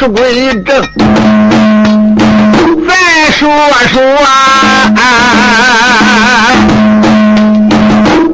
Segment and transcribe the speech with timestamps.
[0.00, 0.82] 那铁钢石归正。
[2.88, 3.48] 再说
[3.92, 4.98] 说啊，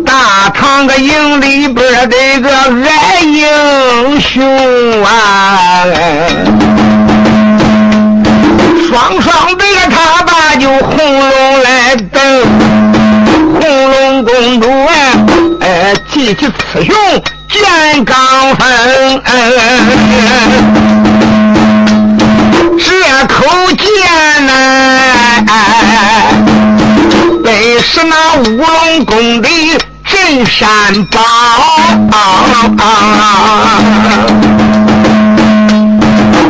[0.05, 5.85] 大唐个营里边这个爱英雄啊，
[8.89, 12.21] 双双这个他把就红龙来等，
[13.61, 14.93] 红龙公主啊，
[15.61, 16.95] 哎，提起雌雄
[17.49, 18.17] 见刚
[18.57, 19.21] 分。
[22.83, 22.89] 这
[23.27, 23.87] 口剑
[24.47, 24.53] 呐，
[27.45, 29.49] 本是那乌龙宫的
[30.09, 30.69] 镇山
[31.07, 31.21] 宝，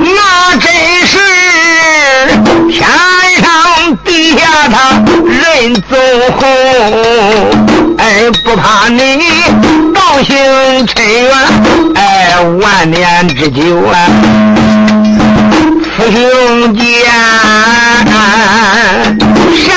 [0.02, 0.72] 那真
[1.06, 1.12] 是
[2.70, 2.78] 天
[3.42, 3.44] 上
[4.04, 4.74] 地下他
[5.26, 5.96] 人走
[6.38, 6.40] 红，
[7.98, 8.98] 哎，不怕你
[9.92, 11.28] 道行尘缘，
[11.96, 13.94] 哎，万年之久啊。
[16.08, 17.04] 兄弟，
[19.54, 19.72] 谁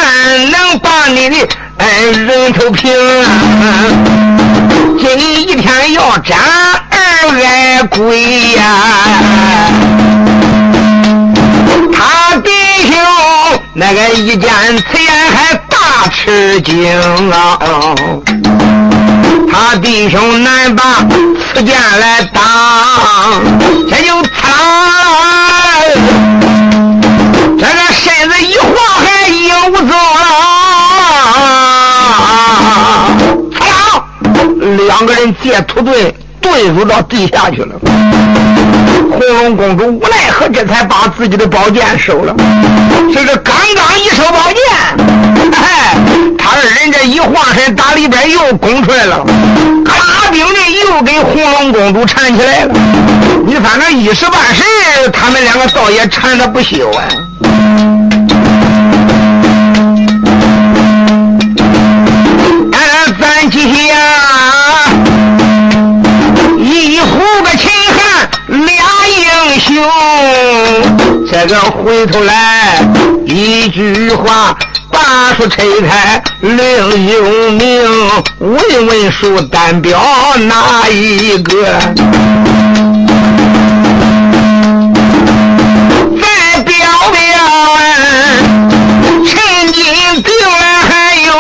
[0.52, 1.36] 能把你的
[1.78, 2.92] 哎人头平？
[5.00, 6.40] 今一天要斩
[6.90, 6.98] 二
[7.44, 8.64] 爱鬼呀！
[11.94, 12.50] 他弟
[12.88, 12.96] 兄
[13.74, 17.60] 那个一见此言还大吃惊啊！
[19.52, 21.06] 他弟兄难把
[21.54, 22.42] 此剑来挡，
[23.90, 25.43] 这就他。
[27.58, 28.72] 这个身子一晃，
[29.04, 30.26] 还影不走了。
[33.60, 33.64] 哎
[34.88, 36.14] 两个人借土遁
[36.44, 37.74] 遁入到地下去了。
[39.10, 42.36] 红龙公主无奈何，这才把自己的宝剑收了。
[43.14, 44.62] 这是刚刚一收宝剑，
[45.54, 45.96] 哎，
[46.38, 49.24] 他二人这一晃身，打里边又攻出来了。
[49.86, 52.74] 卡兵的又给红龙公主缠起来了。
[53.46, 54.64] 你反正一时半时，
[55.12, 57.04] 他们两个倒也缠的不休啊。
[62.72, 62.80] 哎
[63.20, 63.96] 咱今天
[66.94, 69.84] 你胡个秦汉俩英雄，
[71.28, 72.86] 这个回头来
[73.26, 74.56] 一句话，
[74.92, 76.56] 八叔推开另
[77.08, 77.82] 永明，
[78.38, 80.00] 问问书，单表
[80.42, 81.80] 哪一个？
[86.22, 86.76] 咱表
[87.12, 87.44] 表
[87.74, 87.82] 啊，
[89.26, 89.84] 陈金、
[90.22, 91.34] 丁二还有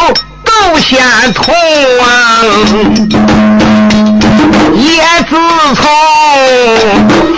[0.43, 0.97] 窦宪
[1.31, 1.53] 同
[2.01, 3.32] 啊。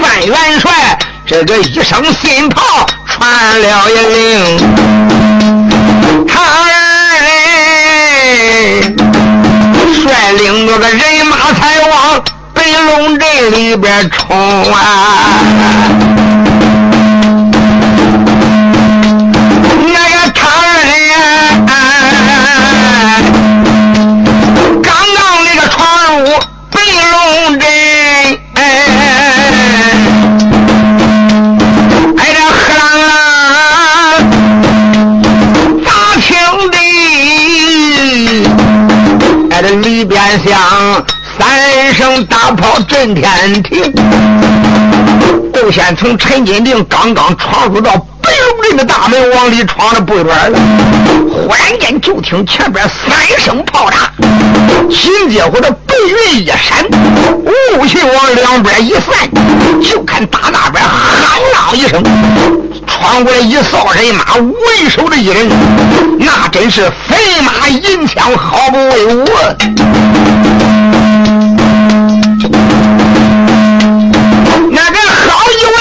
[0.02, 4.58] 范元帅这个一声信炮传了一令，
[6.28, 6.56] 他二
[7.22, 8.96] 人
[9.94, 12.24] 率领那个人马才往
[12.54, 14.76] 北龙镇里边冲啊！
[41.38, 43.92] 三声大炮震天庭，
[45.52, 50.58] 窦先从陈金定刚刚闯入到北龙镇的大门，往里闯了不远了。
[51.30, 54.10] 忽然间就听前边三声炮炸，
[54.90, 56.86] 紧接着的白云一闪，
[57.76, 59.30] 雾气往两边一散，
[59.84, 62.02] 就看打那边喊了一声，
[63.06, 65.48] 翻过来一扫人马，为首的一人，
[66.18, 69.24] 那真是飞马银枪，毫不威武。
[74.72, 75.78] 那个好一位，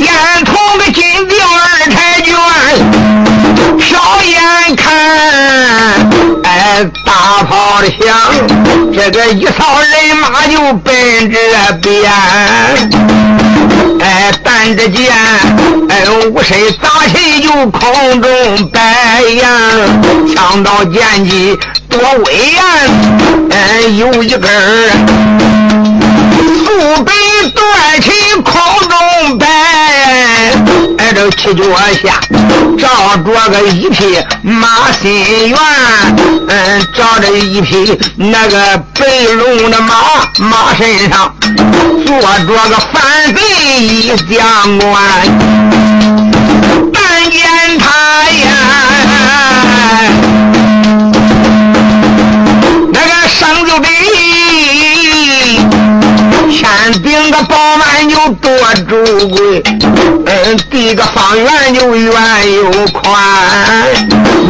[0.00, 0.08] 眼
[0.46, 2.34] 瞳个金吊二太君，
[3.78, 3.92] 瞟
[4.24, 4.88] 眼看，
[6.44, 8.16] 哎，大炮的响，
[8.90, 11.36] 这个一扫人马就奔这
[11.82, 12.10] 边。
[14.02, 15.12] 哎，但只见
[15.88, 18.30] 哎五身杂气就空中
[18.70, 19.48] 摆呀，
[20.34, 21.58] 枪刀剑戟
[21.88, 22.62] 多威严。
[23.50, 24.40] 哎，有一根
[26.64, 27.12] 素白
[27.48, 28.10] 断旗
[28.42, 28.52] 空
[28.88, 29.46] 中摆。
[31.12, 31.62] 这七脚
[32.02, 32.18] 下
[32.78, 35.58] 照着个一匹马心猿，
[36.48, 39.04] 嗯，照着一匹那个白
[39.34, 39.94] 龙的马，
[40.38, 41.34] 马身上
[42.06, 43.40] 坐着个反贼
[43.82, 45.02] 一将官，
[46.90, 47.42] 但见
[47.78, 47.86] 他
[48.30, 48.48] 呀，
[52.92, 53.88] 那个上就比
[56.60, 58.52] 天顶个饱满又多
[58.86, 59.62] 主贵，
[60.26, 62.12] 嗯，地个方圆又圆
[62.52, 63.18] 又宽，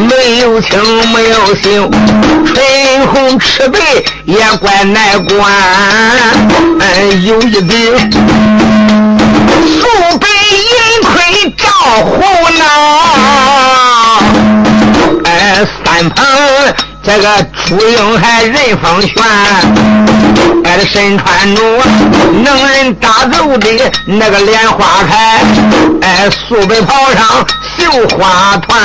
[0.09, 0.77] 没有青
[1.13, 1.89] 没有杏，
[2.45, 3.79] 唇红齿白
[4.25, 5.53] 也怪难管，
[6.81, 8.11] 嗯，有一顶
[9.79, 9.87] 素
[10.19, 11.65] 白银盔照
[12.03, 12.19] 胡
[12.59, 12.65] 脑，
[15.23, 16.27] 哎，三旁。
[17.03, 17.27] 这个
[17.67, 19.23] 朱英还人风旋，
[20.63, 21.61] 哎，身穿着
[22.43, 25.41] 能人打走的那个莲花牌，
[26.01, 27.45] 哎，素白袍上
[27.75, 28.79] 绣花团，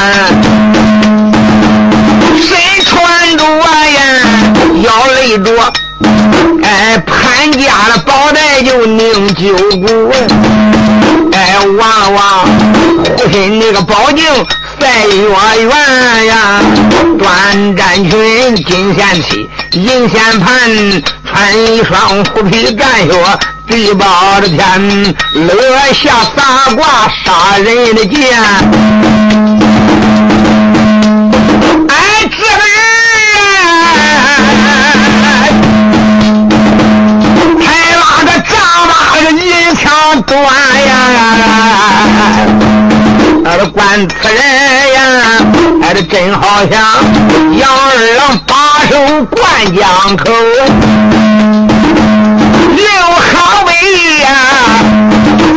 [2.40, 4.00] 身穿着呀
[4.82, 5.72] 腰勒着，
[6.62, 10.10] 哎，潘家的宝带就拧九股，
[11.32, 12.46] 哎，望望
[13.04, 14.24] 护身那个宝镜。
[14.86, 16.62] 在月圆呀，
[17.18, 23.10] 端战裙，金线旗，银线盘，穿一双虎皮战靴，
[23.66, 25.52] 地包的天，落
[25.92, 28.38] 下洒挂杀人的剑。
[31.88, 31.94] 哎，
[32.30, 32.78] 这个人，
[37.58, 37.66] 还
[37.96, 38.54] 拉着丈
[38.86, 39.44] 八个银
[39.74, 39.82] 枪
[40.22, 40.32] 端
[40.86, 40.94] 呀。
[43.48, 44.40] 俺的关此人
[44.94, 45.00] 呀，
[45.82, 46.74] 俺的真好像
[47.56, 47.86] 杨二
[48.18, 48.54] 郎把
[48.90, 48.92] 守
[49.26, 49.40] 灌
[49.76, 50.24] 江口，
[52.74, 53.70] 刘好威
[54.20, 54.26] 呀，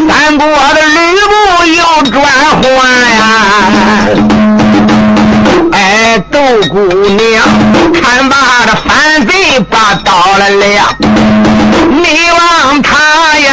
[0.08, 1.34] 三国的吕布
[1.66, 1.82] 又
[2.12, 2.16] 转
[2.62, 2.68] 换
[3.18, 3.20] 呀，
[6.68, 7.46] 姑娘
[8.02, 8.36] 看把
[8.66, 13.52] 这反贼把刀了亮，你望他呀。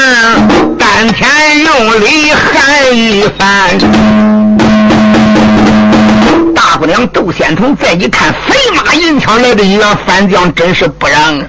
[0.79, 1.29] 三天
[1.59, 3.77] 用力喊一番，
[6.77, 11.41] 姑娘窦仙童再一看，飞马银枪来的一员反将，真是不让。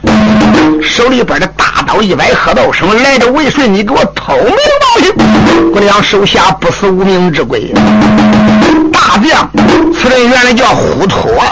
[0.82, 3.68] 手里边的大刀一摆，喝道声：“来的为谁？
[3.68, 5.14] 你给我偷名报姓！
[5.74, 7.74] 姑娘手下不死无名之鬼。”
[8.92, 9.50] 大将，
[9.94, 11.44] 此人原来叫呼托。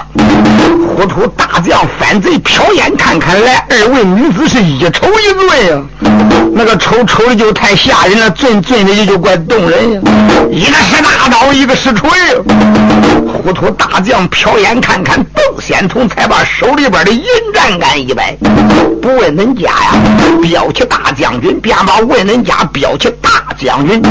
[0.96, 5.84] 呼图大将反贼，瞟眼看看来，二位女子是一瞅一尊呀，
[6.54, 10.02] 那个瞅瞅的就太吓人了，尊尊的也就怪动人呀。
[10.50, 12.10] 一个是大刀，一个是锤。
[13.44, 17.24] 糊涂大将瞟眼看看，窦仙童才把手里边的银
[17.54, 18.36] 战杆一摆，
[19.02, 19.94] 不问恁家呀，
[20.42, 24.02] 标起大将军，便把问恁家标起大将军。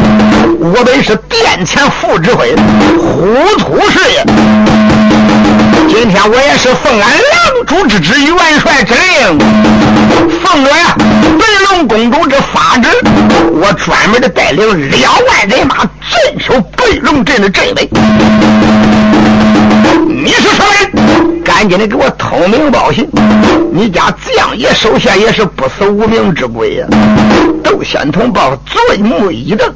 [0.61, 2.55] 我本是殿前副指挥，
[2.99, 4.25] 糊涂是也。
[5.89, 9.39] 今天我也是奉俺狼主之旨，元帅之令，
[10.43, 12.89] 奉着呀白龙公主之法旨，
[13.53, 17.89] 我专门的带领两万人马镇守白龙镇的镇卫。
[20.07, 21.43] 你是什么人？
[21.45, 23.07] 赶紧的给我通名报信！
[23.73, 26.87] 你家将爷手下也是不死无名之鬼呀！
[27.63, 29.71] 窦仙童报尊目一瞪，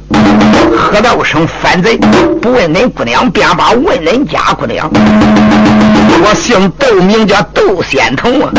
[0.75, 1.97] 喝道声反贼！
[2.41, 4.89] 不问恁姑娘，便把问恁家姑娘。
[4.91, 8.51] 我姓窦，名叫窦仙童啊！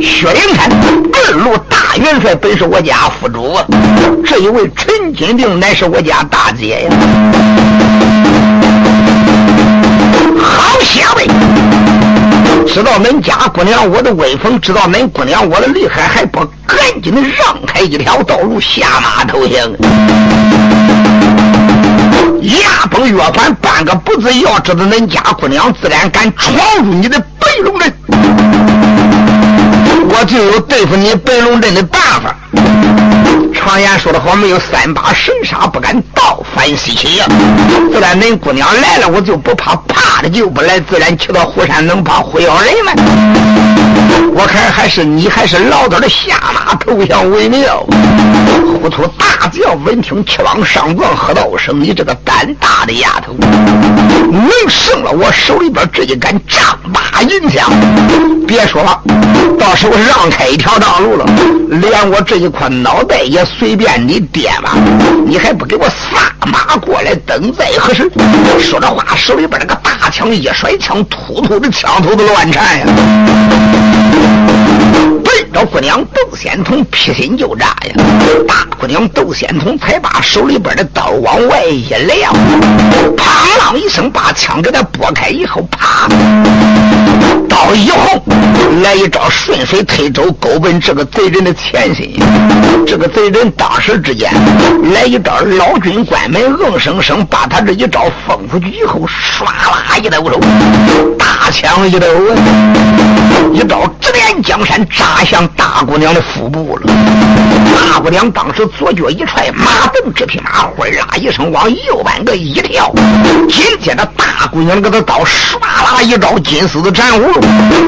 [0.00, 0.70] 薛灵山
[1.12, 3.64] 二路大元帅本是我家副主啊！
[4.24, 6.90] 这一位陈金定乃是我家大姐呀！
[10.38, 11.26] 好下位！
[12.66, 19.70] 知道恁家姑娘我的威风，知道恁姑娘我的厉害，还不赶紧的让开一条道路下马投降？
[22.42, 27.92] 牙崩月反，半个不字，要知道恁家姑娘自然敢闯入你的白龙镇，
[30.08, 32.34] 我就有对付你白龙镇的办法。
[33.52, 37.26] 常言说得好，没有三把神杀不敢倒反西岐呀。
[37.92, 40.80] 自然恁姑娘来了，我就不怕，怕的就不来。
[40.80, 42.92] 自然去到虎山，能怕虎咬人吗？
[44.34, 47.84] 我看还是你还是老早的下马投降为妙。
[48.80, 53.32] 糊涂大将闻听，气往上撞，喝道声：“你这个胆大的丫头，
[54.30, 57.70] 能胜了我手里边这一杆丈八银枪？
[58.46, 59.00] 别说了，
[59.58, 61.24] 到时候让开一条道路了，
[61.70, 64.74] 连我这一块脑袋也。”随便你爹吧，
[65.26, 68.10] 你还不给我撒马过来，等再合适？
[68.58, 72.86] 说着话，手里边那个大枪一甩，枪突突的枪头子乱颤呀！
[75.22, 77.94] 对着姑娘嘣仙童劈心就扎呀！
[78.48, 82.32] 大姑娘窦仙童才把手里边的刀往外一撂，
[83.16, 86.08] 啪啷一声，把枪给他拨开以后，啪！
[87.48, 92.12] 刀一横，来一招顺水推舟，勾奔这个贼人的前心。
[92.84, 94.28] 这个贼人当时之间
[94.92, 100.40] 来一招老君关门，硬生生把他这一招封出去以后，唰啦一抖手，
[101.16, 102.06] 大枪一抖，
[103.52, 106.92] 一招指点江山，扎向大姑娘的腹部了。
[107.92, 112.92] 大姑娘当时左脚一踹，马蹬这匹马，呼啦一声往右半个一跳，
[113.48, 117.40] 紧接着大姑娘给他刀唰啦一招金丝的斩葫芦，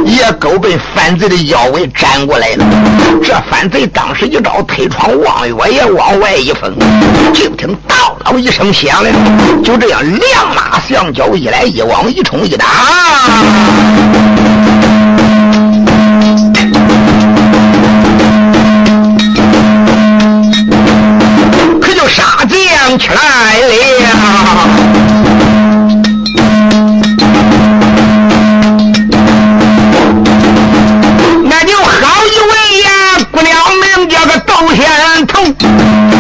[0.05, 2.65] 也勾奔反贼的腰围斩过来了。
[3.23, 6.73] 这反贼当时一招推窗望月，也往外一封，
[7.33, 9.11] 就听叨叨一声响了，
[9.63, 12.67] 就这样两马相交，一来一往，一冲一打。
[22.99, 23.15] 起来
[23.61, 23.75] 了，
[31.45, 32.89] 那就好一位呀，
[33.33, 33.53] 姑娘
[33.99, 36.14] 名叫个窦仙童。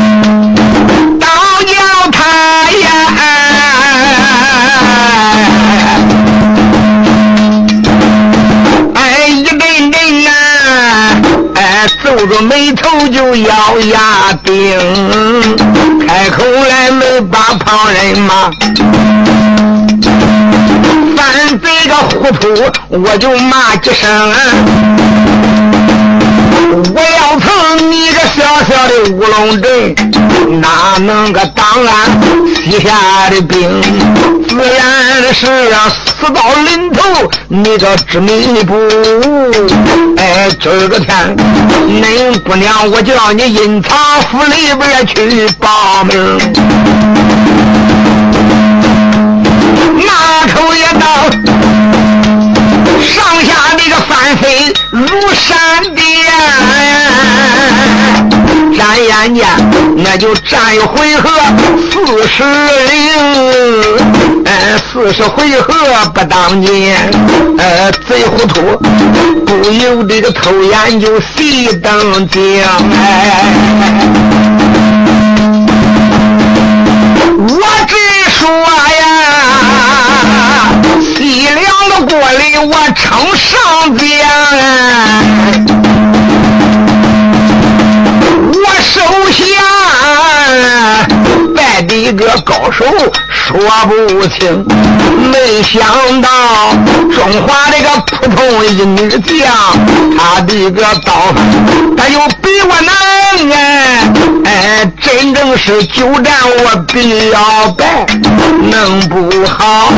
[12.24, 14.78] 皱着眉头就咬牙顶，
[16.06, 18.50] 开口来没把旁人骂，
[21.14, 22.48] 犯这个糊涂
[22.88, 24.08] 我就骂几声。
[26.94, 29.94] 我要从你个小小的乌龙镇，
[30.62, 31.92] 哪能个当俺
[32.54, 33.68] 西夏的兵？
[34.54, 37.02] 自然是要死到临头，
[37.48, 39.50] 你这执迷不悟？
[40.16, 41.36] 哎，今儿个天，
[41.88, 43.96] 恁姑娘我叫你阴曹
[44.30, 46.38] 府里边去报名，
[50.06, 51.04] 拿出一刀。
[53.02, 56.04] 上下那个翻飞如闪电，
[58.76, 59.44] 眨眼间
[59.96, 61.28] 那就战一回合
[61.90, 65.74] 四十零，呃，四十回合
[66.14, 66.96] 不当间，
[67.58, 68.60] 呃，贼糊涂，
[69.46, 73.44] 不由这个偷眼就细瞪睛，哎，
[77.38, 77.94] 我只
[78.30, 78.48] 说
[79.00, 79.02] 呀，
[81.00, 81.62] 西凉。
[82.08, 84.04] 过来，我称上将，
[88.94, 89.00] 手
[89.32, 89.42] 下
[91.52, 92.84] 败的一个高手
[93.28, 93.58] 说
[93.88, 94.64] 不清，
[95.32, 95.82] 没想
[96.22, 96.28] 到
[97.12, 99.52] 中华这个普通一女将，
[100.16, 101.34] 她的个刀，
[101.96, 102.94] 她又比我难
[103.52, 104.12] 哎
[104.44, 108.06] 哎，真正是久战我比要败，
[108.62, 109.92] 弄不好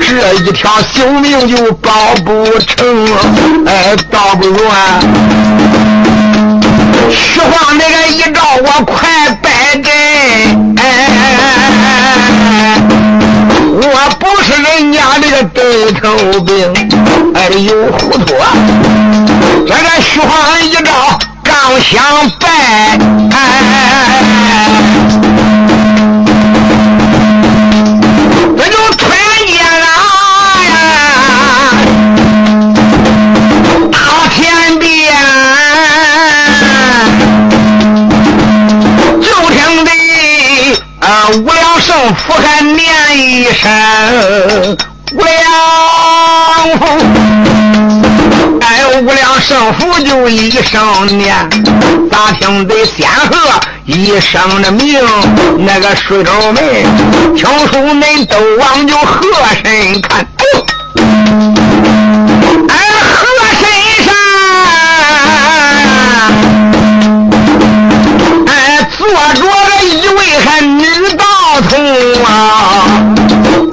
[0.00, 1.92] 这一条性命就保
[2.24, 3.08] 不成，
[3.64, 4.98] 哎，倒不如啊，
[7.12, 9.90] 徐晃那个一招我快败阵，
[10.76, 10.82] 哎。
[13.72, 13.86] 我
[14.18, 16.72] 不是人家这个对头兵，
[17.34, 18.34] 哎呦糊涂！
[19.66, 22.02] 这个徐晃一招刚想
[22.38, 22.98] 败，
[42.14, 42.90] 福还念。
[43.16, 43.68] 一声
[45.12, 45.36] 无量
[46.78, 46.80] 福，
[48.60, 51.34] 哎，无量圣福就一声念，
[52.10, 55.00] 咋听得仙鹤一声的鸣？
[55.58, 56.62] 那个水州门，
[57.34, 59.22] 听书恁都往就河
[59.62, 60.24] 神看，
[71.60, 72.86] 道童啊。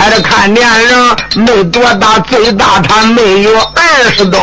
[0.10, 4.40] 这看年龄没多大，最大他没有二十多。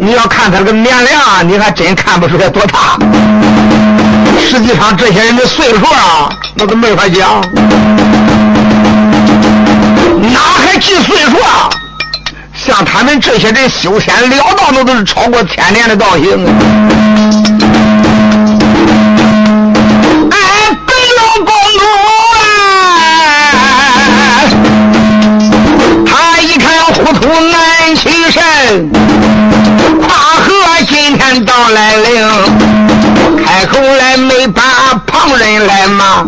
[0.00, 2.96] 你要看他这个年龄，你还真看不出来多大。
[4.40, 7.40] 实际上这些人的岁数啊，那都没法讲。
[10.32, 11.68] 哪还计岁数啊？
[12.54, 16.46] 像他们这些人修仙了道，那都是超过千年的道行。
[30.00, 30.08] 跨
[30.42, 30.48] 河
[30.88, 32.04] 今天到来了，
[33.44, 34.62] 开口来没把
[35.06, 36.24] 旁人来骂，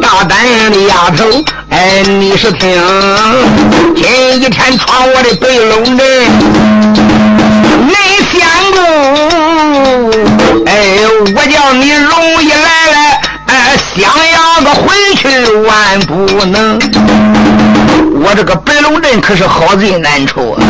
[0.00, 0.38] 大胆
[0.70, 1.24] 的丫头，
[1.70, 2.80] 哎，你是听，
[3.96, 5.98] 今一天闯我的北龙门，
[7.86, 7.94] 没
[8.32, 8.40] 仙
[8.72, 8.78] 姑，
[10.66, 10.72] 哎，
[11.34, 13.05] 我叫你容易来来，
[13.96, 15.26] 想要个回去
[15.62, 16.78] 万不能。
[18.18, 20.60] 我这个白龙镇可是好贼难抽啊！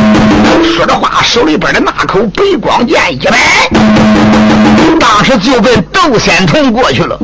[0.76, 3.68] 说着话，手里边的那口白光剑一摆，
[5.00, 7.18] 当时就奔窦仙童过去了。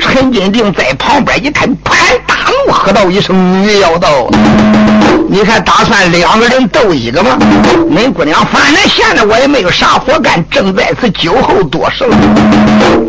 [0.00, 1.94] 陈金定在旁边一看，啪！
[2.86, 3.34] 喝道一声
[3.66, 4.28] ：“女妖道！
[5.28, 7.36] 你看打算两个人斗一个吗？
[7.90, 12.06] 恁姑娘，反正现在我也没有啥活干，正在此酒后多事。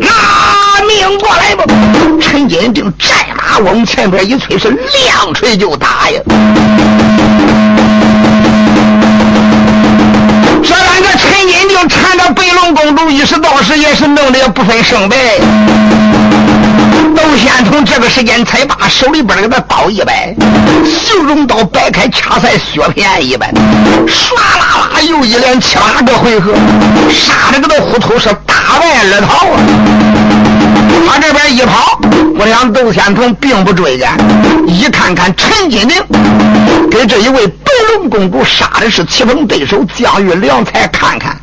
[0.00, 1.64] 拿命过来吧！”
[2.20, 6.20] 陈金定战马往前边一催，是亮锤就打呀！
[12.68, 15.16] 缠着白龙公主，一时到时也是弄得也不分胜败。
[17.14, 20.34] 窦仙童这个时间才把手里边那个刀一摆，
[20.84, 23.50] 绣绒刀摆开，掐在血片一般，
[24.06, 26.52] 唰啦啦又一连七八个回合，
[27.10, 29.58] 杀的个都糊涂是大败而逃啊！
[31.08, 31.98] 他这边一跑，
[32.38, 34.16] 我想窦仙童并不追赶，
[34.66, 35.96] 一看看陈金明
[36.90, 37.46] 给这一位
[37.96, 41.36] 龙公主杀的是棋逢对手，将遇良才，看看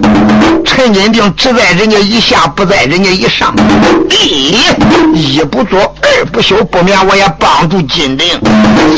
[0.63, 3.53] 陈金定只在人家一下，不在人家一上，
[4.09, 4.59] 一
[5.13, 8.39] 一不做二不休，不免我也帮助金定。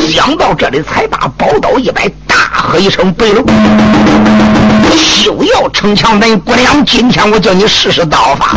[0.09, 3.45] 想到这里，才把宝刀一摆，大喝一声：“白龙，
[4.95, 6.19] 休要逞强！
[6.19, 8.55] 恁姑娘，今天我叫你试试刀法。”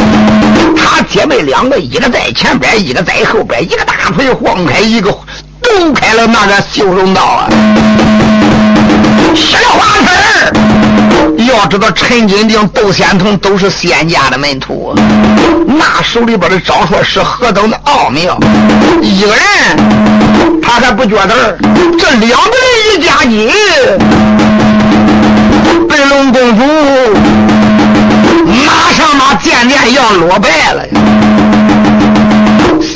[0.77, 7.49] 他姐妹两个，一个在前边，一个在后边，一个大腿晃开，一个抖开了那个绣绒刀啊！
[9.35, 10.07] 了花子
[11.47, 14.95] 要知道陈金定、窦仙童都是仙家的门徒，
[15.67, 18.39] 那手里边的招数是何等的奥妙！
[19.01, 19.41] 一个人
[20.63, 21.57] 他还不觉得，
[21.99, 23.51] 这两个人一加劲，
[25.89, 26.65] 白龙公主
[28.47, 30.83] 马上把剑剑要落败了。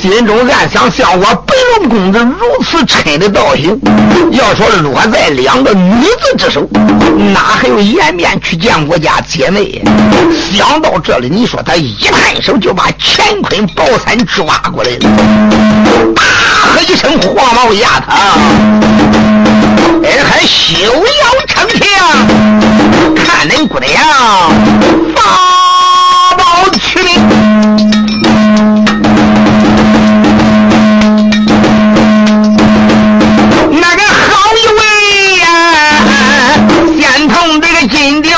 [0.04, 3.80] 心中暗想：像我白龙公子如此沉的道行，
[4.32, 6.68] 要说落在两个女子之手，
[7.32, 9.82] 哪还有颜面去见我家姐妹？
[10.52, 14.98] 想到这里，你说他一抬手就把乾坤宝伞抓过来了，
[16.14, 16.22] 大
[16.68, 18.12] 喝一声：“黄毛丫头，
[20.04, 21.88] 哎，还休要逞强！
[23.24, 23.90] 看恁姑娘
[25.14, 27.00] 发宝取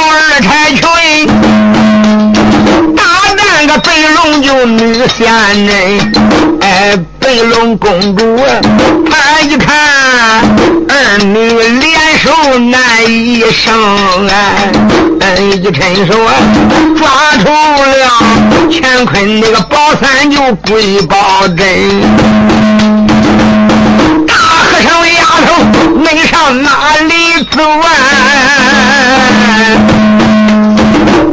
[0.08, 1.26] 二差群
[2.94, 3.02] 打
[3.36, 5.24] 那个白龙就。”女仙
[5.64, 6.12] 人，
[6.60, 8.36] 哎，白龙公主，
[9.08, 9.76] 她一看
[10.88, 14.28] 儿女联手难一生，
[15.20, 16.34] 哎，一伸手啊，
[16.98, 18.10] 抓住了
[18.72, 20.36] 乾坤那个宝伞就
[20.68, 21.56] 归宝珍。
[24.26, 25.62] 大和尚丫头，
[25.94, 27.88] 你上哪里走啊？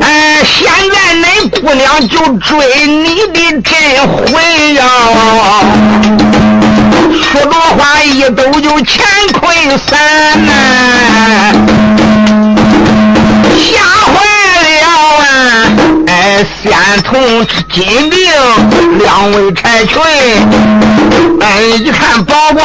[0.02, 3.72] 哎，现在恁姑娘就追你的真
[4.08, 4.82] 魂呀！
[7.22, 9.06] 说着话一抖就乾
[9.39, 9.42] 坤
[9.78, 9.98] 散
[10.46, 10.52] 呐，
[13.58, 13.63] 吓
[14.06, 14.13] 坏
[14.63, 14.68] 了
[15.20, 15.24] 啊！
[16.08, 16.63] 哎，仙
[17.04, 17.12] 童
[17.72, 18.20] 金定
[19.00, 20.02] 两位柴群，
[21.42, 21.46] 哎，
[21.78, 22.62] 一看宝光。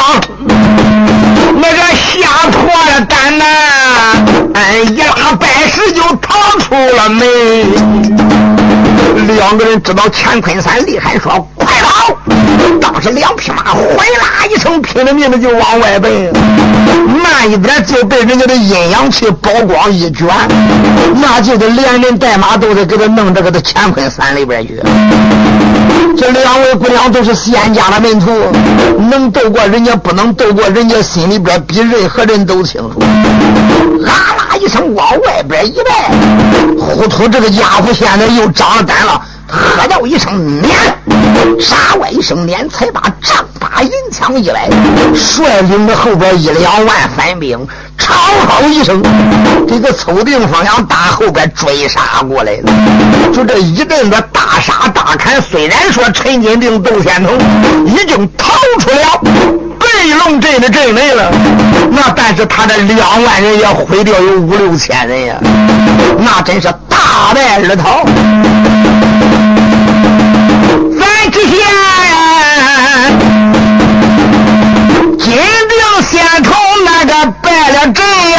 [1.61, 3.45] 那个吓破了胆呐！
[4.55, 7.27] 哎，一拉百石就逃出了门。
[9.37, 11.67] 两个人知道乾坤山厉害，说快！
[12.81, 16.33] 当时两匹马哗啦一声拼了命的就往外奔，
[17.23, 20.27] 慢一点就被人家的阴阳气包光一卷，
[21.15, 24.81] 那就得连人带马都得给他弄这个的乾坤山里边去。
[26.17, 28.33] 这两位姑娘都是仙家的门徒，
[29.09, 32.99] 能斗过人家，不能斗过人家，心里边比任何人都清楚。
[34.01, 36.11] 啦啦一声往外边一带，
[36.77, 40.31] 糊涂这个家伙现在又长胆了，喝道一声
[40.61, 40.77] “撵”，
[41.59, 44.69] 杀外一声“撵”，才把丈八银枪一来，
[45.15, 48.15] 率领着后边一两万反兵，长
[48.47, 49.03] 吼一声，
[49.67, 52.73] 这个凑定方向打后边追杀过来了。
[53.33, 57.35] 就这一阵子大杀大砍，虽然说陈金定、窦天童
[57.87, 59.21] 已经逃出了。
[59.81, 61.33] 飞龙镇的镇内了，
[61.91, 65.37] 那但是他这两万人也毁掉有五六千人呀，
[66.19, 68.05] 那真是大败而逃。
[70.99, 71.57] 咱之前
[75.19, 75.27] 金
[75.69, 75.73] 兵
[76.11, 76.47] 先头
[76.85, 77.99] 那个败了阵
[78.33, 78.39] 呀，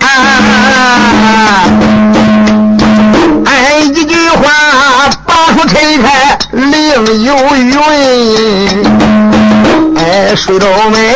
[0.00, 0.04] 啊，
[5.60, 7.76] 把书拆开另有云。
[9.96, 11.14] 哎，水都美，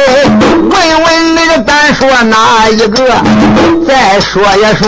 [0.69, 3.23] 问问那个单说哪一个？
[3.89, 4.87] 再说一说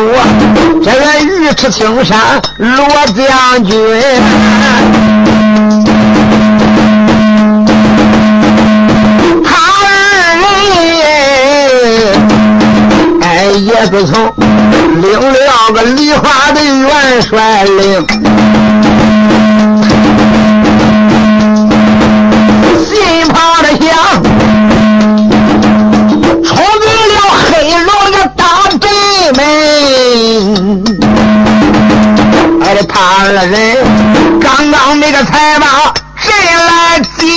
[0.85, 1.01] 这个
[1.47, 2.19] 尉迟青山
[2.59, 3.75] 罗将军，
[9.42, 9.87] 他二
[10.37, 10.45] 人
[13.23, 14.12] 哎也是从
[15.01, 18.07] 领了个梨花的元帅令。
[32.89, 33.77] 他二人
[34.41, 35.67] 刚刚那个才把
[36.23, 36.33] 阵
[36.67, 37.29] 来进，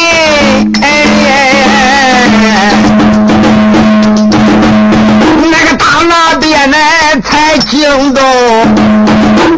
[5.51, 6.77] 那个大那边呢
[7.23, 8.23] 才惊动，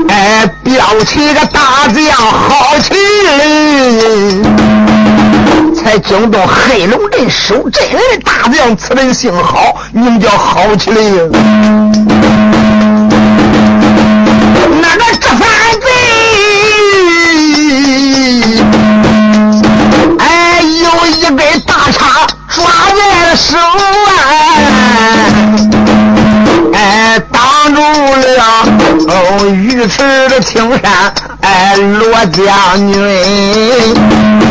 [0.07, 0.73] 哎，标
[1.05, 2.95] 起个大将好麒
[3.27, 4.41] 麟，
[5.83, 11.29] 才惊动黑龙镇守镇人的大将此人姓郝名叫郝麒麟
[14.79, 15.45] 那个执法
[15.81, 15.87] 贼
[20.19, 22.63] 哎有一根大叉抓
[22.95, 24.13] 在了手啊
[26.73, 34.50] 哎挡住了鱼池的青山哎罗将军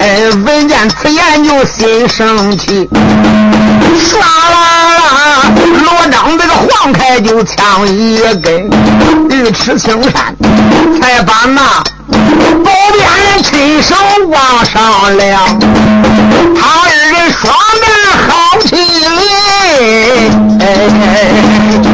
[0.00, 8.70] 哎，闻见此言就心生气，唰啦啦，罗章这个黄开就枪一根，
[9.28, 10.34] 尉迟青山
[11.00, 11.60] 才把那。
[12.64, 13.94] 宝鞭亲手
[14.28, 15.58] 往上亮，
[16.58, 17.84] 他二人双面
[18.26, 18.28] 好
[18.64, 18.76] 气
[21.84, 21.89] 力。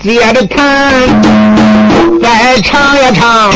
[0.00, 0.92] 接着谈，
[2.20, 3.52] 再唱一唱，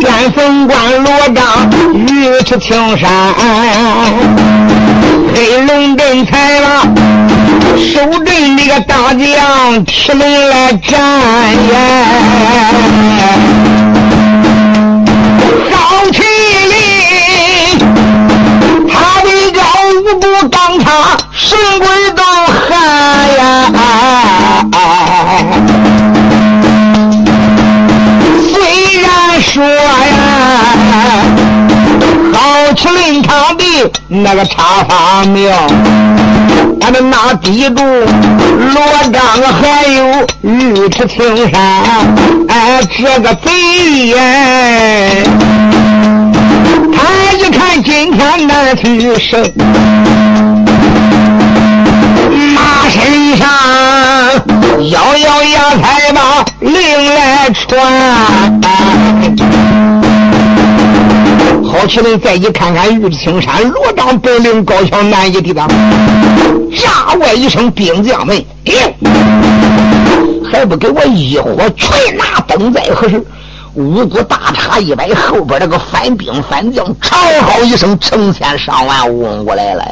[0.00, 1.68] 先锋官罗章
[2.06, 3.08] 尉迟青山，
[5.34, 6.86] 黑龙镇才了
[7.76, 11.00] 守镇那个大将提来战
[11.72, 11.76] 呀，
[15.70, 15.76] 高
[16.12, 16.22] 麒
[16.70, 17.78] 麟，
[18.88, 19.60] 他的高
[19.92, 22.22] 五步当他神鬼都
[22.68, 22.70] 喊
[23.36, 23.40] 呀。
[28.52, 30.14] 虽然说呀，
[32.32, 32.38] 好
[32.74, 33.64] 麒麟场的
[34.08, 35.54] 那个插法庙，
[36.80, 38.74] 俺们那地主罗
[39.12, 39.22] 章
[39.60, 41.60] 还有尉迟青山，
[42.48, 44.16] 哎，这个贼呀，
[46.92, 46.98] 他
[47.38, 49.42] 一看今天难取胜。
[52.54, 53.48] 马身上
[54.90, 56.72] 咬咬牙，才把令
[57.14, 58.60] 来传。
[61.64, 65.68] 好奇麟再一看看玉青山，罗章本领高强，难以抵挡。
[66.76, 68.44] 炸外一声，兵将们，
[70.50, 73.24] 还不给我一火全拿绷在何时？
[73.74, 79.84] 五谷大叉一摆，后边那个反兵反将，长嚎一声，成千上万嗡过来了！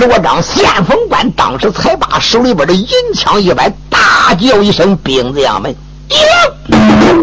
[0.00, 5.74] 罗章先锋官当时才把手里边的银枪一摆，大叫一声：“兵将们，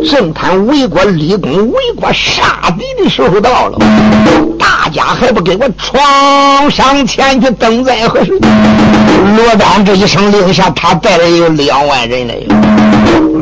[0.10, 3.78] 正谈为国立功、为国杀敌的时候到了，
[4.60, 8.32] 大家还不给我闯上前去，等在何时？”
[9.36, 12.34] 罗丹这一声令下，他带来有两万人了。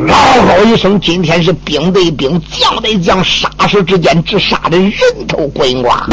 [0.08, 0.14] 嗷
[0.48, 4.92] 嗷一声，今天是兵对兵，将对将，杀手之间只杀的人
[5.26, 6.06] 头滚瓜，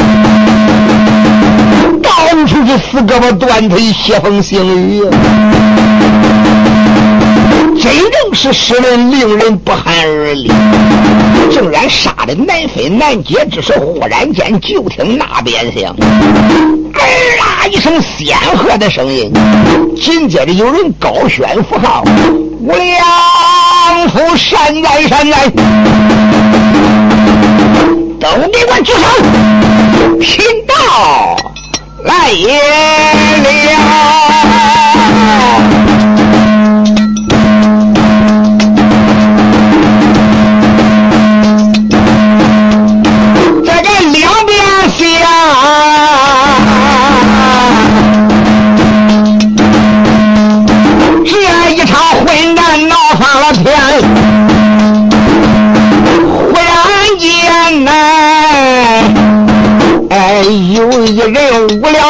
[2.02, 2.10] 到
[2.46, 5.02] 处是死胳膊断腿，血风腥雨，
[7.80, 10.50] 真正是使人令人不寒而栗。
[11.50, 17.02] 竟然杀的难分难解之时，忽然间就听那边响，咯
[17.38, 19.32] 啦一声仙鹤的声音，
[19.96, 22.04] 紧接着有人高宣符号。
[22.60, 25.48] 无量福善哉善哉，
[28.20, 28.98] 都给我举手，
[30.20, 30.74] 贫道
[32.04, 34.17] 来也了。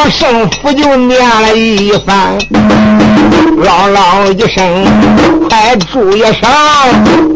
[0.09, 2.37] 圣符就念了一番，
[3.63, 4.85] 嗷嗷一声，
[5.47, 6.49] 快住一声，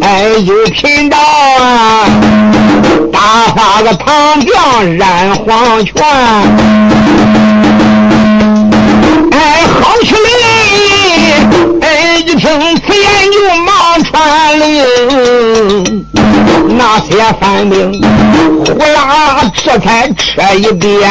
[0.02, 2.06] 哎，有贫道啊，
[3.12, 3.20] 打
[3.56, 5.94] 发个唐将染黄泉，
[9.32, 16.03] 哎，好起来，哎，一听此言就忙传令。
[16.76, 17.92] 那些反兵
[18.66, 21.10] 呼啦，这才撤一边。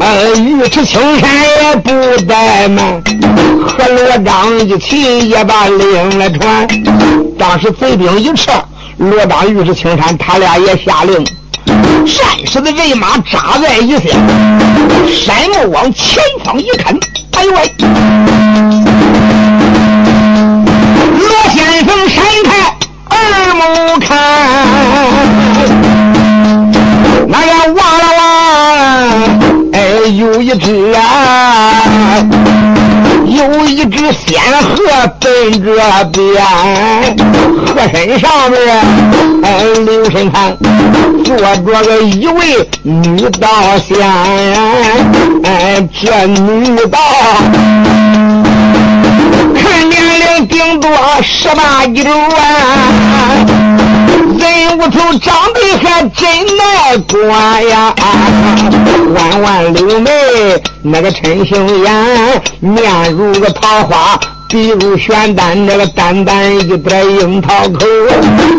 [0.00, 1.30] 呃，尉迟青山
[1.62, 1.90] 也不
[2.26, 3.02] 怠慢，
[3.66, 6.66] 和罗章一起也把令了传。
[7.38, 8.52] 当时贼兵一撤，
[8.96, 11.24] 罗章、尉迟青山他俩也下令，
[11.66, 14.12] 战士的人马扎在一线，
[15.08, 16.96] 山木往前方一看，
[17.36, 17.72] 哎呦喂！
[21.18, 22.67] 罗先生闪开。
[30.48, 31.82] 一只啊，
[33.26, 35.74] 有一只仙鹤奔这
[36.10, 36.42] 边，
[37.66, 38.58] 鹤身上面，
[39.42, 40.56] 哎，留神看，
[41.22, 44.00] 坐着个一位女道仙，
[45.44, 46.98] 哎，这女道。
[49.54, 50.90] 看年龄顶多
[51.22, 52.40] 十八九啊，
[54.36, 57.94] 人物头长得还真耐观呀，
[59.14, 60.10] 弯弯柳眉，
[60.82, 67.86] 那个陈杏眼，面如个桃花，鼻如玄丹，那个丹丹一点樱桃口，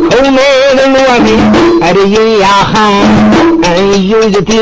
[0.09, 0.41] 口内
[0.75, 1.39] 的糯米，
[1.81, 2.91] 哎这银牙含，
[3.63, 3.77] 哎
[4.09, 4.57] 有一顶。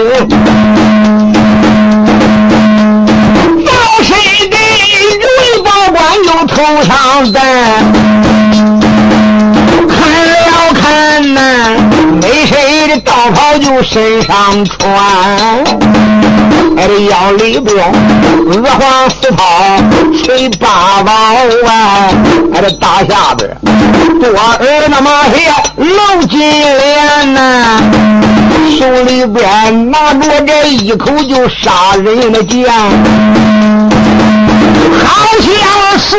[6.46, 7.40] 头上戴，
[10.98, 11.40] 了看呐，
[12.22, 14.90] 没谁的道袍就身上穿，
[16.76, 17.76] 哎，这腰里边
[18.48, 19.38] 鹅黄丝绦
[20.24, 21.12] 垂八宝
[21.68, 22.10] 啊，
[22.54, 23.50] 哎，这大下边
[24.20, 27.80] 多儿那么些露金莲呐，
[28.80, 32.68] 手里边拿着这一口就杀人的剑。
[35.04, 35.06] 好
[35.40, 36.18] 像是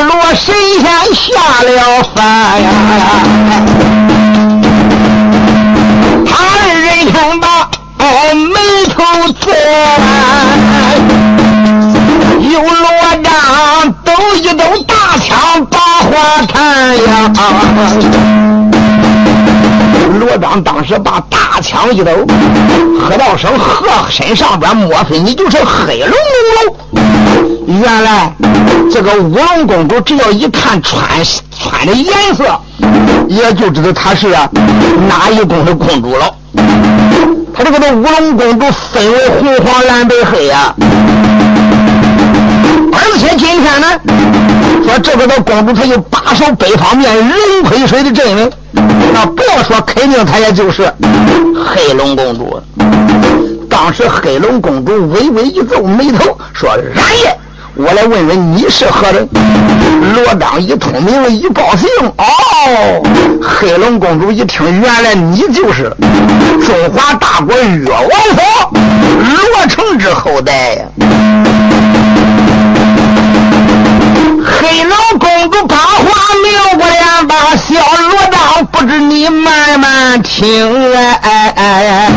[0.00, 2.22] 罗神仙下了凡
[2.62, 2.68] 呀！
[6.26, 6.44] 他二
[6.80, 7.46] 人看把
[7.98, 8.54] 哎眉
[8.88, 9.02] 头
[9.40, 9.46] 皱，
[12.40, 12.86] 有罗
[13.22, 13.30] 章
[14.04, 16.10] 抖一抖大枪把花
[16.52, 17.10] 看呀！
[20.18, 22.10] 罗章当时把大枪一抖，
[23.00, 26.74] 喝道声：“和身上边莫非你就是黑龙公
[27.34, 28.34] 主？”原来
[28.90, 31.02] 这个乌龙公主，只要一看穿
[31.50, 32.44] 穿的颜色，
[33.28, 34.28] 也就知道她是
[35.08, 36.34] 哪一宫的公主了。
[37.54, 40.74] 她这个的乌龙公主分为红、黄、蓝、白、黑呀。
[42.92, 43.86] 而且今天呢，
[44.84, 48.50] 说这个的公主，她就把守北方面龙亏水的阵营。
[49.14, 50.92] 那不要说，肯定她也就是
[51.66, 52.60] 黑龙公主。
[53.68, 57.38] 当时黑龙公主微微一皱眉头，说：“然也，
[57.74, 59.28] 我来问问你是何人？”
[60.14, 63.02] 罗章一通名一报姓，哦，
[63.40, 65.84] 黑龙公主一听，原来你就是
[66.66, 68.76] 中华大国越王府
[69.56, 70.84] 罗成之后代呀。
[74.44, 76.04] 黑龙公主把话
[76.42, 77.74] 留过两把，小
[78.10, 82.10] 罗章不知你慢慢听哎哎哎，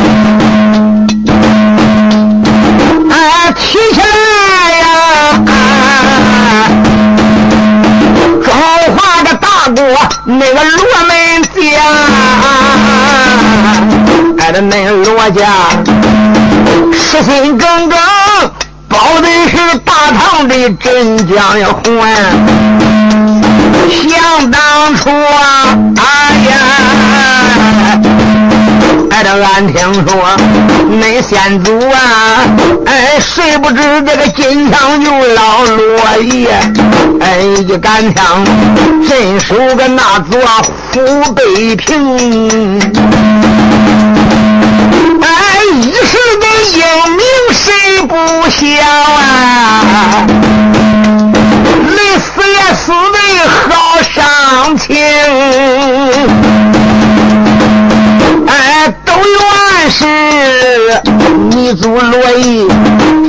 [10.55, 11.59] 个罗门家，
[14.39, 15.41] 哎，的恁罗家
[16.93, 17.99] 实心耿耿。
[18.87, 22.15] 保的是大唐的镇江呀环，
[23.89, 25.74] 想当初啊，
[29.43, 30.13] 俺听说
[30.89, 31.97] 恁先祖啊，
[32.85, 36.49] 哎谁不知这个金枪就老罗爷，
[37.19, 38.45] 哎一杆枪
[39.07, 40.39] 镇守个那座
[40.93, 42.79] 虎背平，
[45.21, 45.27] 哎
[45.73, 46.79] 一时的英
[47.15, 47.23] 名。
[47.51, 47.71] 谁
[48.07, 48.15] 不
[48.49, 48.65] 晓
[49.21, 50.25] 啊？
[51.81, 53.17] 你死也死的
[53.69, 54.85] 好伤情，
[58.47, 58.93] 哎，
[59.89, 60.05] 是
[61.51, 62.67] 你祖罗毅，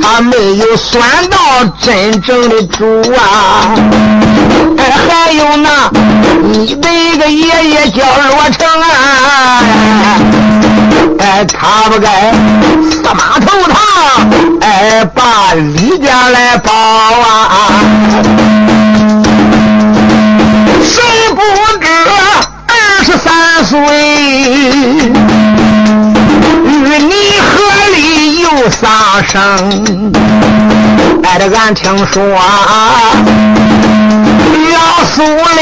[0.01, 1.37] 他没有算到
[1.79, 3.75] 真正的主啊！
[4.77, 5.89] 哎，还有那
[6.43, 9.61] 你的个爷爷叫罗成啊！
[11.19, 12.33] 哎，他不该
[12.89, 13.77] 死马头堂，
[14.61, 17.69] 哎，把李家来保啊！
[20.83, 21.01] 谁
[21.35, 21.41] 不
[21.81, 21.87] 知
[22.67, 23.77] 二十三岁，
[26.87, 27.45] 与你何
[27.93, 28.87] 里有丧
[29.27, 30.13] 生？
[31.21, 32.23] 哎，这俺听说
[34.71, 34.81] 杨
[35.13, 35.21] 素
[35.57, 35.61] 莲。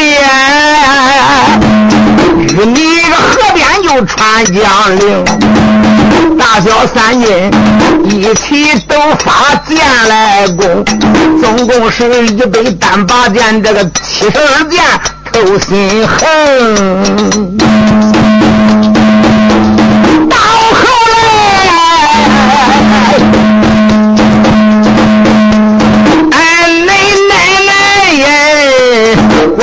[2.38, 5.26] 与你个河边就穿江流，
[6.38, 7.52] 大小三军
[8.04, 9.76] 一起都发箭
[10.08, 10.86] 来攻，
[11.42, 14.84] 总共是一百单八箭，这个七十二箭
[15.34, 16.16] 透心横。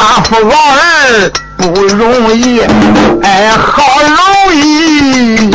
[0.02, 1.30] 耶，寡妇王儿。
[1.56, 2.60] 不容易，
[3.22, 5.48] 哎，好容易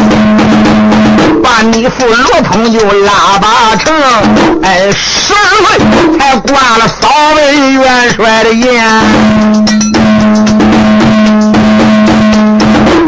[1.43, 3.93] 把你父罗通就拉拔成，
[4.63, 8.81] 哎，十岁才挂了扫为元帅的印。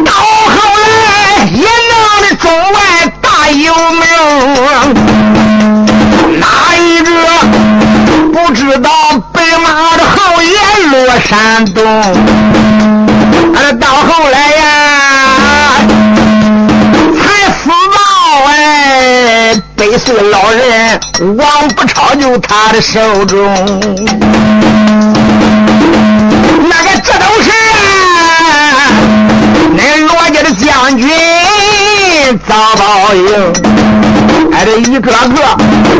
[0.03, 2.77] 到后来也闹得中外
[3.21, 4.03] 大有名，
[6.37, 7.09] 哪一个
[8.33, 8.89] 不知道
[9.31, 10.49] 白马的后爷
[10.91, 11.83] 落山东？
[13.55, 14.61] 俺这到后来呀，
[17.17, 17.97] 才死到
[18.47, 18.49] 哎，
[19.75, 20.99] 百岁老人
[21.37, 23.37] 王不超就他的手中。
[26.69, 27.49] 那个这都是
[28.15, 28.19] 啊，
[29.77, 31.09] 恁罗家的将军
[32.47, 33.21] 遭报应，
[34.53, 35.11] 哎，这一个个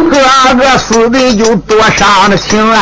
[0.09, 0.19] 个
[0.55, 2.81] 个死的就多伤的情啊，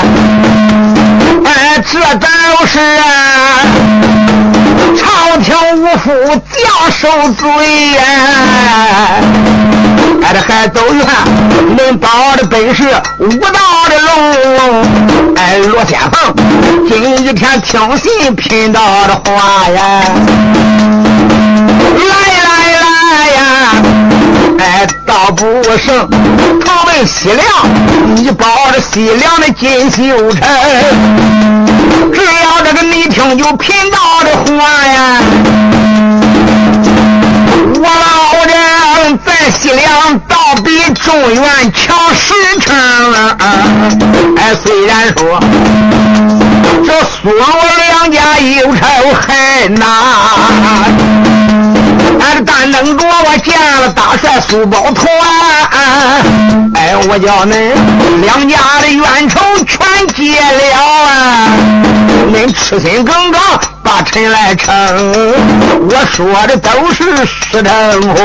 [1.46, 2.28] 哎，这都
[2.66, 3.04] 是啊。
[4.98, 6.12] 朝廷无父
[6.52, 8.00] 将受罪呀！
[10.24, 11.06] 哎，这还走远，
[11.78, 12.84] 恁包的本事
[13.20, 14.86] 武道的龙。
[15.36, 16.36] 哎，罗先锋，
[16.90, 20.02] 今一天听信贫道的话呀！
[21.96, 22.12] 来
[22.44, 22.77] 来！
[24.60, 25.46] 哎，倒不
[25.78, 26.10] 胜，
[26.66, 27.46] 投奔西凉，
[28.16, 30.42] 你保着西凉的锦绣臣。
[32.14, 35.22] 只要这个你听就贫道的话呀，
[37.76, 42.76] 我老人在西凉倒比中原强十成
[43.14, 43.38] 啊。
[44.38, 45.40] 哎，虽然说
[46.86, 47.46] 这苏罗
[47.78, 48.82] 两家有仇
[49.14, 49.86] 恨呐。
[52.20, 55.08] 俺但等着我见了大帅苏宝团，
[56.74, 57.74] 哎，我叫恁
[58.22, 59.78] 两家的冤仇全
[60.16, 61.48] 结了啊！
[62.34, 63.40] 恁痴心耿耿
[63.84, 64.74] 把臣来称，
[65.90, 67.66] 我说的都是实诚
[68.14, 68.18] 话。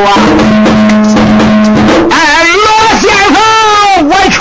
[2.11, 2.67] 哎，罗
[3.01, 3.37] 先生，
[4.09, 4.35] 我劝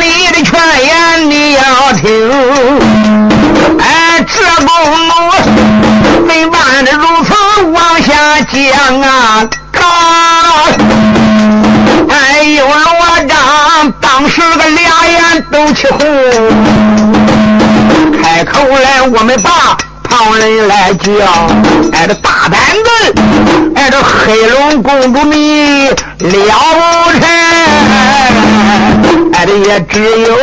[0.00, 0.50] 你的劝
[0.84, 0.88] 言
[1.30, 1.60] 你要
[1.94, 2.06] 听。
[3.80, 4.70] 哎，这公
[5.08, 5.10] 路
[6.28, 7.28] 怎办的如此？
[7.62, 9.80] 往下讲啊，高！
[12.08, 15.98] 哎呦，罗章当时个俩眼都起红，
[18.22, 19.76] 开口来，我们把
[20.08, 21.10] 旁人来叫，
[21.92, 22.88] 哎，这大胆子，
[23.74, 25.94] 哎，这黑龙公主你了
[26.24, 27.22] 不成？
[29.34, 30.36] 哎，这也只有，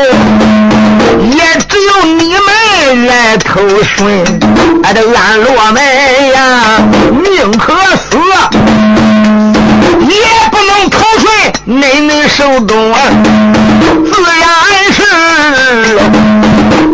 [1.32, 4.24] 也只有你们来偷顺。
[4.84, 5.84] 俺这安罗门
[6.34, 6.80] 呀，
[7.12, 8.18] 命可死，
[10.02, 10.16] 也
[10.52, 11.26] 不能投顺
[11.68, 12.94] 恁恁手中，
[14.06, 14.46] 自然
[14.94, 15.02] 是，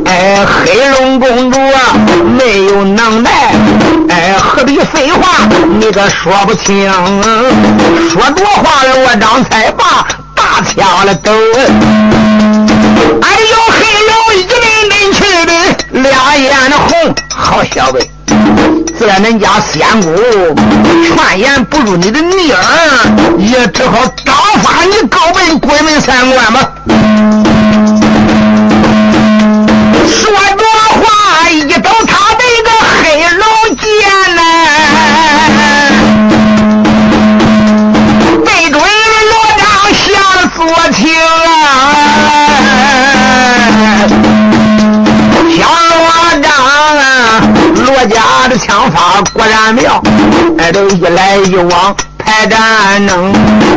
[0.06, 1.96] 哎，黑龙公主啊，
[2.38, 3.30] 没有能耐，
[4.10, 5.48] 哎，何必废话？
[5.80, 6.92] 你可说不清，
[8.12, 15.52] 说多话了，我张才把大枪了都，哎呦，黑龙一领领去的，
[16.10, 17.16] 俩眼的红。
[17.36, 18.00] 好小子，
[18.98, 20.16] 自然恁家仙姑
[21.04, 22.60] 劝言不如你的女儿，
[23.40, 26.60] 也只好招发你高奔鬼门三关吧。
[48.62, 50.02] 枪法果然妙，
[50.58, 53.34] 哎，都一来一往排战能，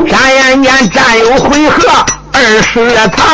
[0.06, 1.82] 眨眼间战有回合
[2.32, 3.26] 二十趟，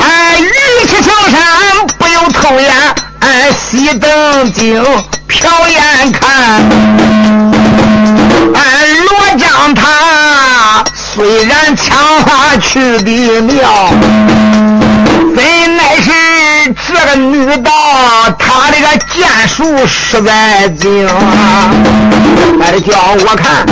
[0.00, 1.40] 哎，玉气青山
[1.98, 2.72] 不由偷眼，
[3.20, 4.82] 哎，熄灯睛
[5.28, 6.62] 瞟眼看，
[8.54, 8.60] 哎，
[9.58, 13.92] 望他虽然枪法去的妙，
[16.74, 17.70] 这个女道，
[18.38, 21.08] 她这个剑术实在精。
[22.60, 23.64] 还叫我看，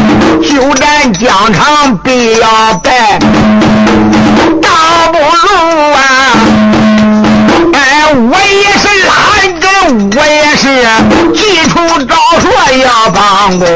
[0.42, 3.18] 就战疆场必要败，
[4.62, 4.68] 倒
[5.12, 5.98] 不如啊！
[7.74, 7.78] 哎，
[8.14, 9.12] 我也是拉
[9.60, 10.64] 人，我也是
[11.34, 11.74] 祭出
[12.04, 13.66] 招数要帮工，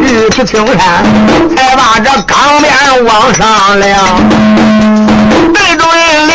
[0.00, 0.76] 玉石青山
[1.56, 2.70] 才把这钢鞭
[3.04, 3.90] 往上亮，
[5.52, 5.82] 对准
[6.26, 6.32] 了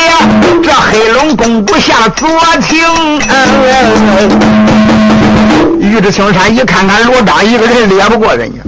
[0.63, 2.28] 这黑龙宫下左
[2.67, 2.78] 倾。
[5.80, 8.61] 玉质青山一看看罗章一个人咧不过人家，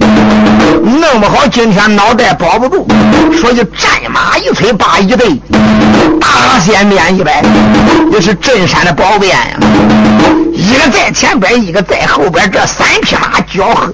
[0.82, 2.86] 弄不好今天脑袋保不住，
[3.40, 5.38] 所以战马一催，把一队
[6.20, 7.42] 大仙鞭一摆，
[8.10, 9.58] 也是镇山的宝鞭呀。
[10.52, 13.92] 一个在前边，一个在后边，这三匹马交合，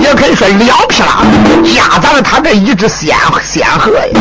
[0.00, 1.24] 也可以说两匹狼
[1.64, 4.20] 夹杂了他这一只仙仙鹤呀。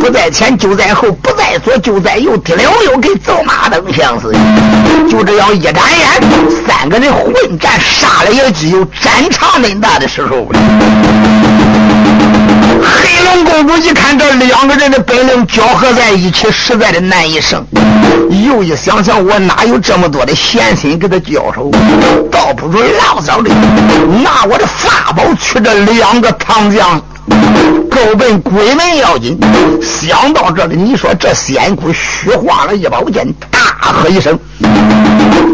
[0.00, 4.34] 不在前就在后，不在左就在右，滴溜溜跟走马灯相似。
[5.08, 6.22] 就这样一眨眼，
[6.66, 10.48] 三个人混战，杀了也只有战场那大的时候。
[12.84, 17.64] 黑龙公主一看这两个人的本领交合在一起，实在的难以胜。
[18.44, 21.70] 又一想想，我哪有这么多的闲心跟他交手？
[22.30, 23.50] 倒不如老早的
[24.22, 27.00] 拿我的法宝去这两个唐将。
[27.88, 29.38] 够奔鬼门要紧，
[29.80, 34.36] 想到这里，你说这仙姑虚化了一宝剑，大喝一声：“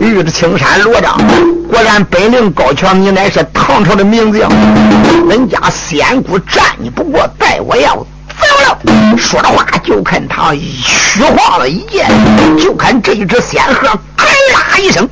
[0.00, 1.18] 玉着青山罗章，
[1.70, 4.48] 果然本领高强，你乃是唐朝的名将。
[5.28, 8.06] 人家仙姑战你不过，待我要
[8.40, 8.78] 走了。”
[9.16, 12.08] 说着话，就看他虚晃了一剑，
[12.58, 15.08] 就看这一只仙鹤，咔啦一声，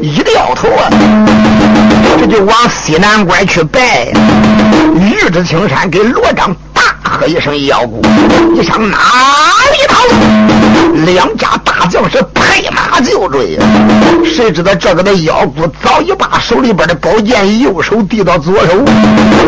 [0.00, 0.88] 一掉头啊，
[2.18, 4.12] 这就往西南关去拜。
[4.96, 8.00] 玉质青山给罗章大喝一声：“妖姑，
[8.54, 8.98] 你上哪
[9.72, 10.02] 里逃？”
[11.04, 13.58] 两家大将是拍马就追。
[14.24, 18.72] 谁知道这个的妖姑早已把手里边的宝剑右手递到左手，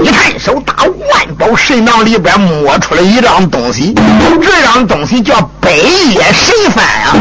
[0.02, 3.94] 一抬手打万宝神囊里边摸出了一张东西，
[4.40, 5.82] 这张东西叫北
[6.14, 7.16] 野神幡啊。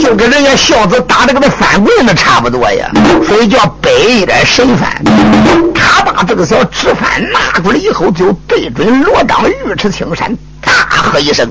[0.00, 2.90] 就跟人家孝子打这个的翻棍子差不多呀，
[3.26, 5.72] 所以叫北一点神幡。
[5.74, 11.50] 他把这个小纸饭拿过来以后，就对准罗章尉迟青山大喝一声：“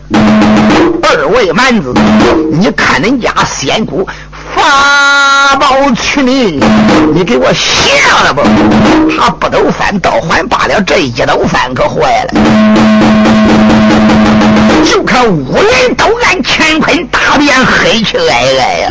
[1.01, 1.93] 二位蛮子，
[2.51, 4.07] 你看人家仙姑
[4.55, 6.59] 法宝取你，
[7.13, 8.41] 你给我下了吧！
[9.17, 12.29] 他不斗翻倒还罢了，这一斗翻可坏了。”
[14.85, 18.21] 就看五人都按乾坤大变，黑气皑皑
[18.81, 18.89] 呀！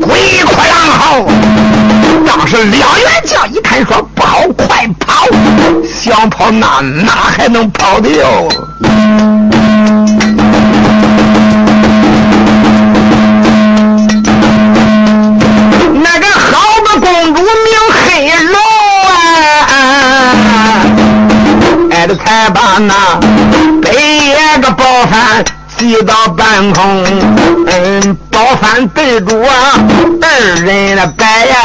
[0.00, 1.24] 鬼哭狼嚎。
[2.26, 5.26] 当时两员将一看说不好，快跑！
[5.84, 8.48] 想跑那哪还能跑掉？
[8.80, 8.88] 那
[17.00, 17.48] 公主名
[18.06, 18.54] 黑龙
[19.08, 19.74] 啊！
[21.90, 22.94] 哎，这才把那。
[24.60, 25.42] 个包饭
[25.78, 27.04] 寄到半空，
[27.66, 29.78] 嗯，包饭对住啊，
[30.20, 30.28] 二
[30.62, 31.56] 人的摆呀，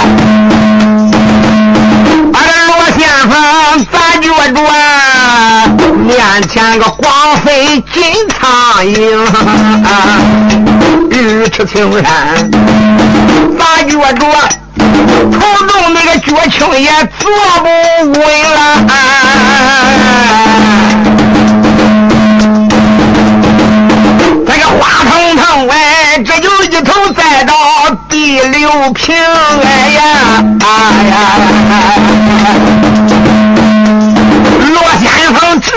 [2.32, 5.68] 把这罗先锋咋觉着啊？
[6.06, 8.96] 面前个光飞金苍蝇，
[11.10, 12.50] 玉翅青山
[13.60, 14.26] 咋觉着？
[14.78, 17.68] 途中那个脚青也坐不
[18.12, 18.22] 稳
[18.52, 18.56] 了。
[24.46, 25.74] 这个花腾腾哎，
[26.26, 27.54] 这就一头栽到
[28.10, 30.02] 第六平哎呀！
[30.62, 30.66] 哎
[31.10, 31.14] 呀！
[34.74, 35.70] 罗先锋这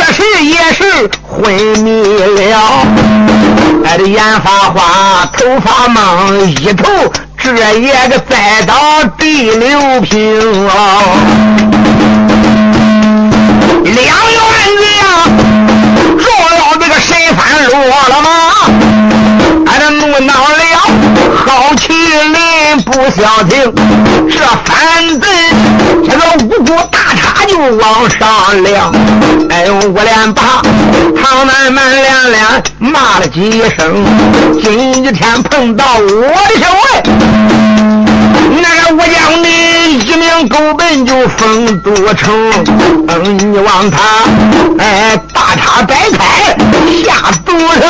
[0.58, 0.82] 也是
[1.22, 2.02] 昏迷
[2.50, 2.84] 了，
[3.84, 6.84] 俺的眼发花，头发懵，一头
[7.36, 8.74] 这也个栽到
[9.16, 10.72] 第六平哦。
[13.84, 13.96] 两
[14.34, 14.40] 院
[14.76, 15.02] 子呀，
[16.16, 16.26] 若
[16.58, 17.78] 要这个神翻落
[18.08, 18.28] 了吗？
[19.90, 20.62] 怒恼了，
[21.34, 23.72] 好麒麟不消停，
[24.28, 25.26] 这反贼
[26.04, 26.98] 这个五谷大
[27.48, 28.92] 就往上亮。
[29.48, 30.62] 哎呦，我连把
[31.20, 34.04] 唐南满连连骂了几声，
[34.62, 37.02] 今天碰到我的小位。
[38.60, 42.52] 那个我将你一名狗本就封都城，
[43.08, 43.98] 嗯，你望他
[44.78, 46.54] 哎大叉摆开
[47.02, 47.82] 下毒手，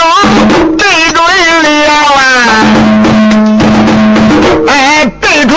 [0.77, 1.19] 对准
[1.87, 2.21] 了啊！
[4.69, 5.57] 哎，对准个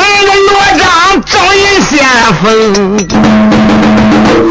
[0.50, 0.86] 罗章
[1.26, 2.00] 正一心
[2.42, 3.21] 风。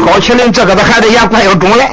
[0.05, 1.87] 高麒麟这个子孩子也怪有种嘞！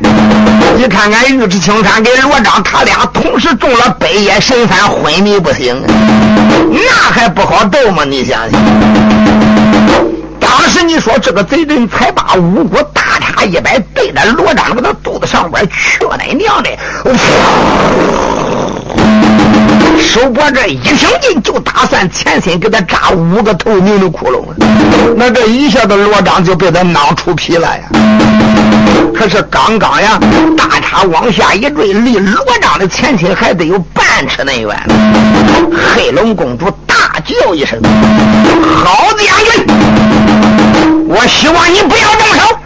[0.76, 5.80] 你看看尉迟青山跟罗章他俩同时中了北野神幡，昏迷不醒，
[6.70, 8.04] 那还不好斗吗？
[8.04, 8.60] 你想想，
[10.40, 16.70] 当时你说这个贼人才把五谷大叉一摆，对着罗章那个肚子上边去奶娘的！
[20.00, 24.44] 手脖这一挺劲，就打算前身给他扎五个透明的窟窿。
[25.16, 27.82] 那这一下子罗章就被他挠出皮了呀！
[29.14, 30.18] 可是刚刚呀，
[30.56, 34.76] 大叉往下一坠，离罗章的前身还得有半尺那远。
[35.94, 37.80] 黑龙公主大叫一声
[38.84, 42.58] ：“好将军，我希望你不要动手。”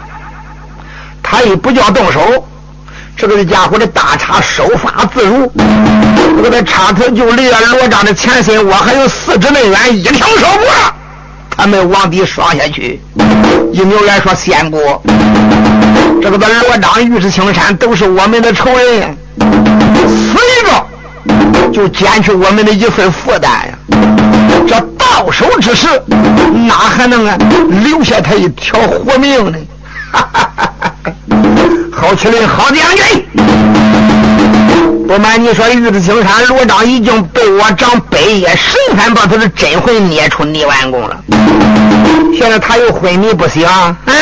[1.23, 2.45] 他一不叫动手。
[3.27, 10.67] 这个家伙的大叉手法自如，我给他插头就离了罗章的前身，我还有四指内远，一条手过，
[11.55, 12.99] 他们往底双下去。
[13.71, 14.79] 一扭来说：“仙姑，
[16.21, 23.77] 这个的罗章、尉迟青山都是我们的仇人，死一个就减去我们的一份负担呀。
[24.67, 25.87] 这到手之时，
[26.67, 27.37] 哪还能啊
[27.83, 29.57] 留下他一条活命呢？”
[30.11, 30.90] 哈哈哈哈
[31.91, 33.25] 好麒麟，好将军！
[35.07, 41.17] 不瞒你说，玉子青山罗章已经被我长北野神山把他的真魂捏出泥丸宫了。
[42.37, 43.67] 现在他又昏迷不醒。
[44.05, 44.15] 嗯，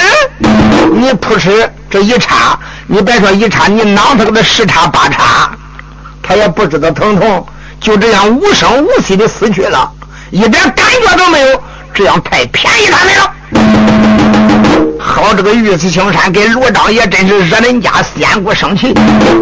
[0.96, 2.58] 你扑哧这一插，
[2.88, 5.52] 你别说一插，你囊他个十插八插，
[6.24, 7.46] 他也不知道疼痛，
[7.80, 9.92] 就这样无声无息的死去了，
[10.32, 11.64] 一点感觉都没有，
[11.94, 13.32] 这样太便宜他们了。
[15.00, 18.94] 好，这个玉子青山跟罗章也真是惹人家仙姑生气，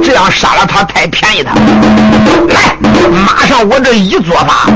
[0.04, 1.54] 这样杀了他太便宜他。
[2.54, 2.78] 来，
[3.10, 4.68] 马上我这一做法，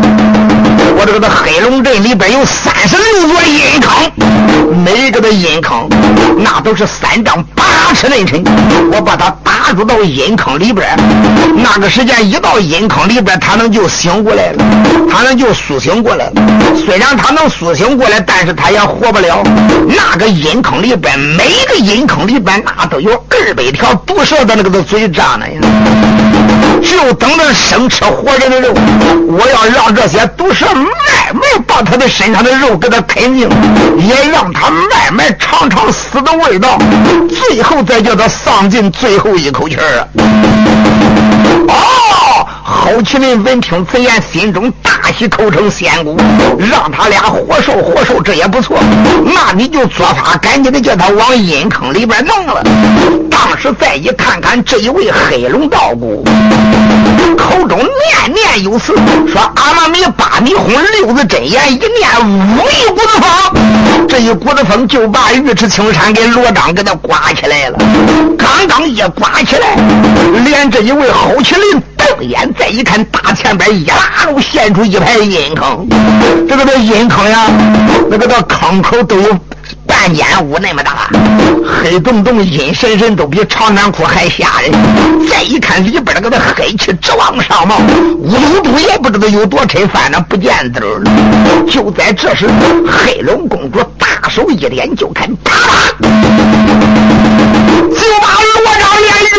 [0.97, 4.11] 我这个的黑龙镇里边有三十六座阴坑，
[4.83, 5.87] 每一个的阴坑
[6.37, 7.63] 那都是三丈八
[7.93, 8.43] 尺内深，
[8.91, 10.89] 我把他打入到阴坑里边，
[11.55, 14.65] 那个时间一到阴坑里边，他能就醒过来了，
[15.09, 16.33] 他能就苏醒过来了。
[16.85, 19.41] 虽然他能苏醒过来，但是他也活不了。
[19.87, 20.81] 那个阴坑。
[20.81, 25.61] 里边每个阴坑里边那都有二百条毒蛇的那个的嘴张呢呀，
[26.81, 28.73] 就等着生吃活人的肉。
[29.27, 30.85] 我要让这些毒蛇慢
[31.33, 33.47] 慢把他的身上的肉给他啃净，
[33.99, 36.79] 也让他慢慢尝尝死的味道，
[37.29, 40.07] 最后再叫他丧尽最后一口气儿啊！
[41.67, 42.30] 哦。
[42.63, 46.15] 好麒麟闻听此言，心中大喜，口称仙姑，
[46.59, 48.77] 让他俩活受活受，这也不错。
[49.25, 52.63] 那你就做法，赶紧的叫他往阴坑里边弄了。
[53.29, 56.23] 当时再一看看这一位黑龙道姑，
[57.35, 58.93] 口中念念有词，
[59.27, 67.77] 说阿妈弥八米红六字真言，一念五一股子风，这一股子风就把尉迟青山跟罗章给他刮起来了。
[68.37, 69.75] 刚刚一刮起来，
[70.45, 71.81] 连这一位好麒麟。
[72.21, 75.87] 眼再一看，大前边一拉路现出一排阴坑，
[76.47, 77.47] 这个这阴坑呀，
[78.09, 79.37] 那个这坑口都有
[79.85, 81.09] 半间屋那么大，
[81.81, 84.71] 黑洞洞、阴森森，都比长短裤还吓人。
[85.29, 87.77] 再一看里边那个那黑气直往上冒，
[88.21, 91.03] 温度也不知道有多沉，反正不见底儿。
[91.69, 92.47] 就在这时，
[92.87, 95.53] 黑龙公主大手一点，就看啪，
[96.01, 96.07] 就
[98.21, 98.27] 把
[98.63, 98.83] 罗章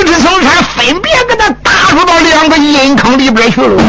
[0.02, 1.70] 连玉之青山分别给他打。
[1.94, 3.82] 入到两个阴坑里边去了。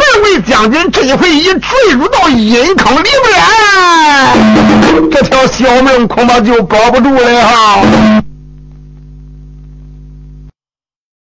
[0.00, 7.80] 二位将军这一回一坠入到阴坑里边，这条小命恐怕就保不住了哈。